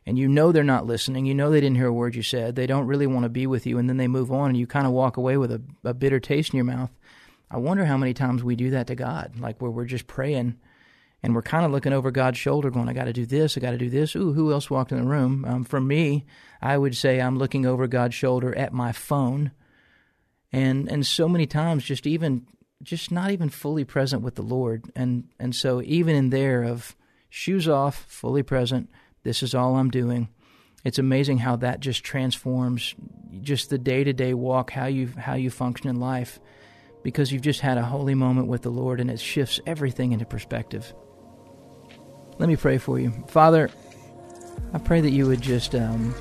and 0.05 0.19
you 0.19 0.29
know 0.29 0.53
they're 0.53 0.65
not 0.65 0.87
listening, 0.87 1.27
you 1.27 1.35
know 1.35 1.51
they 1.51 1.61
didn't 1.61 1.77
hear 1.77 1.87
a 1.87 1.93
word 1.93 2.15
you 2.15 2.23
said, 2.23 2.57
they 2.57 2.67
don't 2.67 2.87
really 2.87 3.07
want 3.07 3.25
to 3.25 3.31
be 3.31 3.47
with 3.47 3.67
you, 3.67 3.79
and 3.79 3.89
then 3.89 3.97
they 3.97 4.09
move 4.09 4.31
on, 4.31 4.51
and 4.51 4.57
you 4.59 4.67
kind 4.67 4.87
of 4.87 4.93
walk 4.93 5.17
away 5.17 5.37
with 5.37 5.51
a, 5.51 5.63
a 5.85 5.95
bitter 5.95 6.21
taste 6.21 6.53
in 6.53 6.57
your 6.57 6.65
mouth. 6.65 6.91
I 7.51 7.57
wonder 7.57 7.85
how 7.85 7.97
many 7.97 8.15
times 8.15 8.45
we 8.45 8.55
do 8.55 8.71
that 8.71 8.87
to 8.89 8.95
God, 8.95 9.41
like 9.41 9.61
where 9.61 9.71
we're 9.71 9.85
just 9.87 10.07
praying 10.07 10.57
and 11.23 11.35
we're 11.35 11.43
kind 11.43 11.65
of 11.65 11.71
looking 11.71 11.93
over 11.93 12.11
God's 12.11 12.39
shoulder, 12.39 12.71
going, 12.71 12.89
"I 12.89 12.93
got 12.93 13.05
to 13.05 13.13
do 13.13 13.27
this, 13.27 13.57
I 13.57 13.61
got 13.61 13.73
to 13.73 13.79
do 13.79 13.91
this." 13.91 14.17
Ooh, 14.17 14.33
who 14.33 14.53
else 14.53 14.71
walked 14.71 14.93
in 14.93 14.99
the 14.99 15.09
room? 15.09 15.45
Um, 15.45 15.65
for 15.65 15.81
me, 15.81 16.25
I 16.63 16.79
would 16.79 16.97
say 16.97 17.21
I'm 17.21 17.39
looking 17.39 17.67
over 17.67 17.87
God's 17.87 18.15
shoulder 18.15 18.57
at 18.57 18.73
my 18.73 18.93
phone, 18.93 19.53
and 20.53 20.91
and 20.91 21.07
so 21.07 21.29
many 21.29 21.47
times, 21.47 21.85
just 21.85 22.07
even 22.07 22.47
just 22.83 23.11
not 23.11 23.31
even 23.31 23.49
fully 23.49 23.85
present 23.85 24.23
with 24.23 24.35
the 24.37 24.43
Lord, 24.43 24.91
and 24.97 25.25
and 25.39 25.55
so 25.55 25.83
even 25.83 26.17
in 26.17 26.31
there 26.31 26.63
of 26.63 26.97
shoes 27.29 27.69
off, 27.69 28.05
fully 28.09 28.43
present. 28.43 28.91
This 29.23 29.43
is 29.43 29.55
all 29.55 29.77
I'm 29.77 29.91
doing. 29.91 30.29
It's 30.83 30.99
amazing 30.99 31.39
how 31.39 31.57
that 31.57 31.81
just 31.81 32.03
transforms 32.03 32.95
just 33.43 33.69
the 33.69 33.79
day 33.79 34.03
to 34.03 34.13
day 34.13 34.33
walk, 34.33 34.71
how 34.71 34.87
you 34.87 35.09
how 35.19 35.35
you 35.35 35.51
function 35.51 35.91
in 35.91 36.01
life, 36.01 36.41
because 37.03 37.31
you've 37.31 37.43
just 37.43 37.61
had 37.61 37.77
a 37.77 37.83
holy 37.83 38.15
moment 38.15 38.49
with 38.49 38.63
the 38.63 38.71
Lord, 38.71 39.01
and 39.01 39.11
it 39.11 39.21
shifts 39.21 39.61
everything 39.67 40.13
into 40.13 40.25
perspective. 40.25 40.95
Let 42.39 42.49
me 42.49 42.57
pray 42.57 42.79
for 42.79 42.99
you. 42.99 43.13
Father, 43.29 43.69
I 44.73 44.79
pray 44.79 45.03
that 45.03 45.11
you 45.11 45.27
would 45.27 45.43
just, 45.43 45.75
um, 45.75 46.15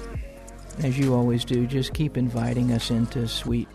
as 0.79 0.99
you 0.99 1.13
always 1.13 1.45
do, 1.45 1.65
just 1.65 1.93
keep 1.93 2.17
inviting 2.17 2.73
us 2.73 2.91
into 2.91 3.25
sweet 3.29 3.69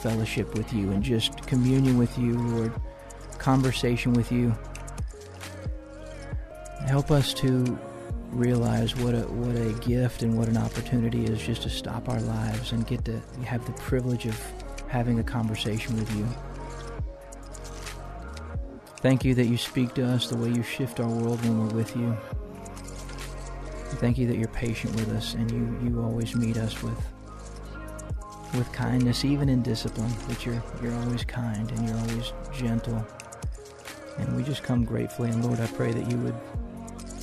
fellowship 0.00 0.54
with 0.54 0.72
you 0.72 0.90
and 0.90 1.02
just 1.02 1.46
communion 1.46 1.98
with 1.98 2.16
you, 2.18 2.32
Lord, 2.32 2.72
conversation 3.38 4.12
with 4.12 4.32
you. 4.32 4.54
Help 6.86 7.10
us 7.10 7.34
to 7.34 7.78
realize 8.30 8.96
what 8.96 9.14
a 9.14 9.22
what 9.22 9.56
a 9.56 9.72
gift 9.86 10.22
and 10.22 10.36
what 10.36 10.48
an 10.48 10.56
opportunity 10.56 11.24
is 11.24 11.40
just 11.40 11.62
to 11.62 11.70
stop 11.70 12.08
our 12.08 12.20
lives 12.20 12.72
and 12.72 12.86
get 12.86 13.04
to 13.04 13.20
have 13.44 13.64
the 13.66 13.72
privilege 13.72 14.26
of 14.26 14.40
having 14.88 15.18
a 15.18 15.24
conversation 15.24 15.96
with 15.96 16.10
you. 16.16 16.26
Thank 18.98 19.24
you 19.24 19.34
that 19.34 19.46
you 19.46 19.56
speak 19.56 19.94
to 19.94 20.06
us 20.06 20.28
the 20.28 20.36
way 20.36 20.50
you 20.50 20.62
shift 20.62 21.00
our 21.00 21.08
world 21.08 21.42
when 21.44 21.58
we're 21.58 21.74
with 21.74 21.96
you. 21.96 22.16
Thank 23.98 24.18
you 24.18 24.26
that 24.28 24.36
you're 24.36 24.48
patient 24.48 24.94
with 24.94 25.10
us 25.10 25.34
and 25.34 25.50
you, 25.50 25.78
you 25.82 26.02
always 26.02 26.36
meet 26.36 26.56
us 26.56 26.82
with 26.82 26.98
with 28.54 28.70
kindness, 28.72 29.24
even 29.24 29.48
in 29.48 29.62
discipline, 29.62 30.12
that 30.28 30.44
you're 30.44 30.62
you're 30.82 30.94
always 30.94 31.24
kind 31.24 31.70
and 31.70 31.88
you're 31.88 31.98
always 31.98 32.32
gentle. 32.52 33.06
And 34.18 34.36
we 34.36 34.42
just 34.42 34.62
come 34.62 34.84
gratefully 34.84 35.30
and 35.30 35.44
Lord 35.44 35.60
I 35.60 35.66
pray 35.66 35.92
that 35.92 36.10
you 36.10 36.18
would 36.18 36.34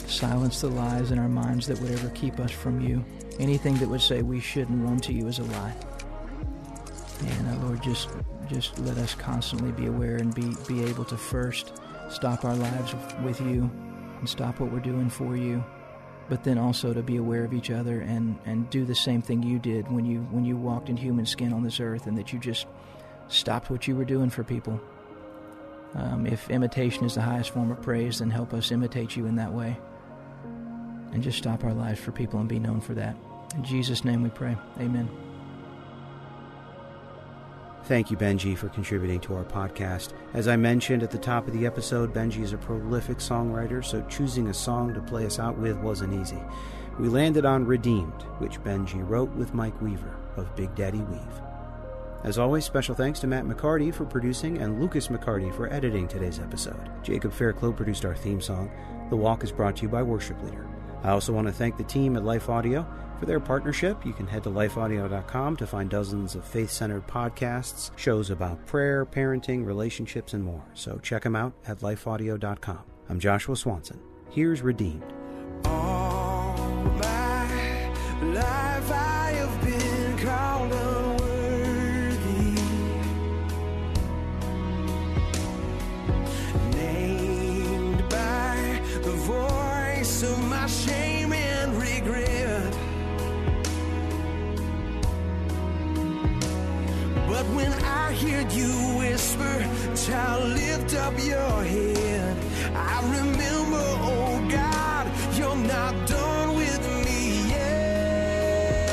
silence 0.09 0.61
the 0.61 0.69
lies 0.69 1.11
in 1.11 1.19
our 1.19 1.29
minds 1.29 1.67
that 1.67 1.79
would 1.79 1.91
ever 1.91 2.09
keep 2.09 2.39
us 2.39 2.51
from 2.51 2.79
you. 2.79 3.03
Anything 3.39 3.75
that 3.75 3.87
would 3.87 4.01
say 4.01 4.21
we 4.21 4.39
shouldn't 4.39 4.83
run 4.83 4.99
to 5.01 5.13
you 5.13 5.27
is 5.27 5.39
a 5.39 5.43
lie. 5.43 5.75
And 7.25 7.47
uh, 7.49 7.65
Lord, 7.65 7.83
just 7.83 8.09
just 8.47 8.79
let 8.79 8.97
us 8.97 9.13
constantly 9.13 9.71
be 9.71 9.87
aware 9.87 10.15
and 10.15 10.33
be, 10.33 10.53
be 10.67 10.83
able 10.85 11.05
to 11.05 11.17
first 11.17 11.73
stop 12.09 12.45
our 12.45 12.55
lives 12.55 12.95
with 13.23 13.39
you 13.41 13.69
and 14.19 14.27
stop 14.27 14.59
what 14.59 14.71
we're 14.71 14.79
doing 14.79 15.09
for 15.09 15.35
you, 15.35 15.63
but 16.29 16.43
then 16.43 16.57
also 16.57 16.93
to 16.93 17.01
be 17.01 17.17
aware 17.17 17.43
of 17.43 17.53
each 17.53 17.71
other 17.71 18.01
and, 18.01 18.37
and 18.45 18.69
do 18.69 18.85
the 18.85 18.95
same 18.95 19.21
thing 19.21 19.43
you 19.43 19.59
did 19.59 19.89
when 19.91 20.05
you 20.05 20.19
when 20.31 20.45
you 20.45 20.57
walked 20.57 20.89
in 20.89 20.97
human 20.97 21.25
skin 21.25 21.53
on 21.53 21.63
this 21.63 21.79
earth 21.79 22.07
and 22.07 22.17
that 22.17 22.33
you 22.33 22.39
just 22.39 22.67
stopped 23.27 23.69
what 23.69 23.87
you 23.87 23.95
were 23.95 24.05
doing 24.05 24.29
for 24.29 24.43
people. 24.43 24.79
Um, 25.93 26.27
if 26.27 26.49
imitation 26.49 27.05
is 27.05 27.15
the 27.15 27.21
highest 27.21 27.51
form 27.51 27.71
of 27.71 27.81
praise, 27.81 28.19
then 28.19 28.29
help 28.29 28.53
us 28.53 28.71
imitate 28.71 29.15
you 29.15 29.25
in 29.25 29.35
that 29.37 29.51
way. 29.51 29.77
And 31.13 31.23
just 31.23 31.37
stop 31.37 31.63
our 31.63 31.73
lives 31.73 31.99
for 31.99 32.11
people 32.11 32.39
and 32.39 32.49
be 32.49 32.59
known 32.59 32.81
for 32.81 32.93
that. 32.95 33.15
In 33.55 33.63
Jesus' 33.63 34.03
name 34.03 34.21
we 34.21 34.29
pray. 34.29 34.55
Amen. 34.79 35.26
Thank 37.87 38.11
you, 38.11 38.17
Benji, 38.17 38.57
for 38.57 38.67
contributing 38.67 39.21
to 39.21 39.35
our 39.35 39.45
podcast. 39.45 40.09
As 40.33 40.49
I 40.49 40.57
mentioned 40.57 41.03
at 41.03 41.09
the 41.09 41.17
top 41.17 41.47
of 41.47 41.53
the 41.53 41.65
episode, 41.65 42.13
Benji 42.13 42.43
is 42.43 42.51
a 42.51 42.57
prolific 42.57 43.19
songwriter, 43.19 43.83
so 43.83 44.01
choosing 44.09 44.49
a 44.49 44.53
song 44.53 44.93
to 44.93 44.99
play 44.99 45.25
us 45.25 45.39
out 45.39 45.57
with 45.57 45.77
wasn't 45.77 46.13
easy. 46.13 46.43
We 46.99 47.07
landed 47.07 47.45
on 47.45 47.65
Redeemed, 47.65 48.23
which 48.39 48.61
Benji 48.61 49.07
wrote 49.07 49.33
with 49.35 49.53
Mike 49.53 49.81
Weaver 49.81 50.17
of 50.35 50.53
Big 50.57 50.75
Daddy 50.75 50.99
Weave. 50.99 51.41
As 52.25 52.37
always, 52.37 52.65
special 52.65 52.93
thanks 52.93 53.21
to 53.21 53.27
Matt 53.27 53.45
McCartie 53.45 53.95
for 53.95 54.03
producing 54.03 54.57
and 54.57 54.81
Lucas 54.81 55.07
McCarty 55.07 55.55
for 55.55 55.71
editing 55.71 56.09
today's 56.09 56.39
episode. 56.39 56.89
Jacob 57.03 57.31
Fairclough 57.31 57.71
produced 57.71 58.03
our 58.03 58.15
theme 58.17 58.41
song. 58.41 58.69
The 59.09 59.15
Walk 59.15 59.45
is 59.45 59.51
brought 59.53 59.77
to 59.77 59.83
you 59.83 59.87
by 59.87 60.03
Worship 60.03 60.43
Leader. 60.43 60.67
I 61.03 61.09
also 61.09 61.33
want 61.33 61.47
to 61.47 61.53
thank 61.53 61.77
the 61.77 61.83
team 61.83 62.15
at 62.15 62.23
Life 62.23 62.49
Audio 62.49 62.85
for 63.19 63.25
their 63.25 63.39
partnership. 63.39 64.05
You 64.05 64.13
can 64.13 64.27
head 64.27 64.43
to 64.43 64.49
lifeaudio.com 64.49 65.57
to 65.57 65.67
find 65.67 65.89
dozens 65.89 66.35
of 66.35 66.45
faith 66.45 66.69
centered 66.69 67.07
podcasts, 67.07 67.91
shows 67.97 68.29
about 68.29 68.65
prayer, 68.65 69.05
parenting, 69.05 69.65
relationships, 69.65 70.33
and 70.33 70.43
more. 70.43 70.63
So 70.73 70.99
check 71.01 71.23
them 71.23 71.35
out 71.35 71.53
at 71.67 71.79
lifeaudio.com. 71.79 72.79
I'm 73.09 73.19
Joshua 73.19 73.55
Swanson. 73.55 73.99
Here's 74.29 74.61
Redeemed. 74.61 75.13
shame 90.67 91.31
and 91.31 91.73
regret. 91.81 92.73
But 97.27 97.45
when 97.55 97.71
I 97.71 98.11
you 98.51 98.71
whisper, 98.97 99.65
child, 99.95 100.49
lift 100.49 100.93
up 100.95 101.13
your 101.23 101.63
head. 101.63 102.37
I 102.75 103.01
remember, 103.17 103.85
oh 104.01 104.47
God, 104.49 105.07
you're 105.37 105.55
not 105.55 106.07
done 106.07 106.55
with 106.55 106.81
me 107.05 107.47
yet. 107.49 108.87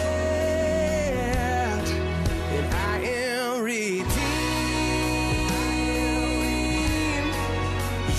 And 2.57 2.67
I 2.75 2.99
am 2.99 3.63
redeemed. 3.63 4.15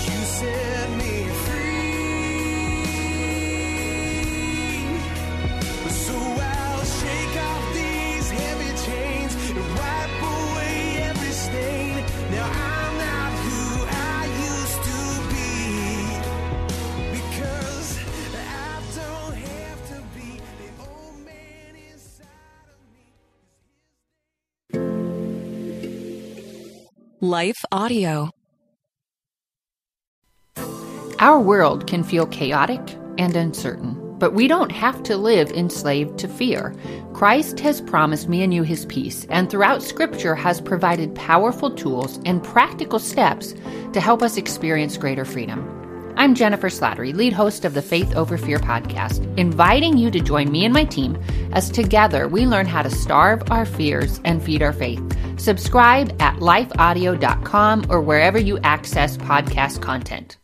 You 0.06 0.24
said. 0.24 0.75
Life 27.26 27.64
Audio. 27.72 28.30
Our 31.18 31.40
world 31.40 31.88
can 31.88 32.04
feel 32.04 32.24
chaotic 32.28 32.80
and 33.18 33.34
uncertain, 33.34 34.16
but 34.20 34.32
we 34.32 34.46
don't 34.46 34.70
have 34.70 35.02
to 35.02 35.16
live 35.16 35.50
enslaved 35.50 36.20
to 36.20 36.28
fear. 36.28 36.72
Christ 37.14 37.58
has 37.58 37.80
promised 37.80 38.28
me 38.28 38.44
and 38.44 38.54
you 38.54 38.62
his 38.62 38.86
peace, 38.86 39.26
and 39.28 39.50
throughout 39.50 39.82
Scripture 39.82 40.36
has 40.36 40.60
provided 40.60 41.16
powerful 41.16 41.72
tools 41.72 42.20
and 42.24 42.44
practical 42.44 43.00
steps 43.00 43.56
to 43.92 44.00
help 44.00 44.22
us 44.22 44.36
experience 44.36 44.96
greater 44.96 45.24
freedom. 45.24 45.75
I'm 46.18 46.34
Jennifer 46.34 46.68
Slattery, 46.68 47.14
lead 47.14 47.34
host 47.34 47.66
of 47.66 47.74
the 47.74 47.82
Faith 47.82 48.16
Over 48.16 48.38
Fear 48.38 48.58
podcast, 48.58 49.22
inviting 49.36 49.98
you 49.98 50.10
to 50.10 50.18
join 50.18 50.50
me 50.50 50.64
and 50.64 50.72
my 50.72 50.84
team 50.84 51.22
as 51.52 51.68
together 51.68 52.26
we 52.26 52.46
learn 52.46 52.64
how 52.64 52.82
to 52.82 52.90
starve 52.90 53.50
our 53.50 53.66
fears 53.66 54.18
and 54.24 54.42
feed 54.42 54.62
our 54.62 54.72
faith. 54.72 55.02
Subscribe 55.38 56.16
at 56.22 56.36
lifeaudio.com 56.36 57.86
or 57.90 58.00
wherever 58.00 58.38
you 58.38 58.58
access 58.60 59.18
podcast 59.18 59.82
content. 59.82 60.38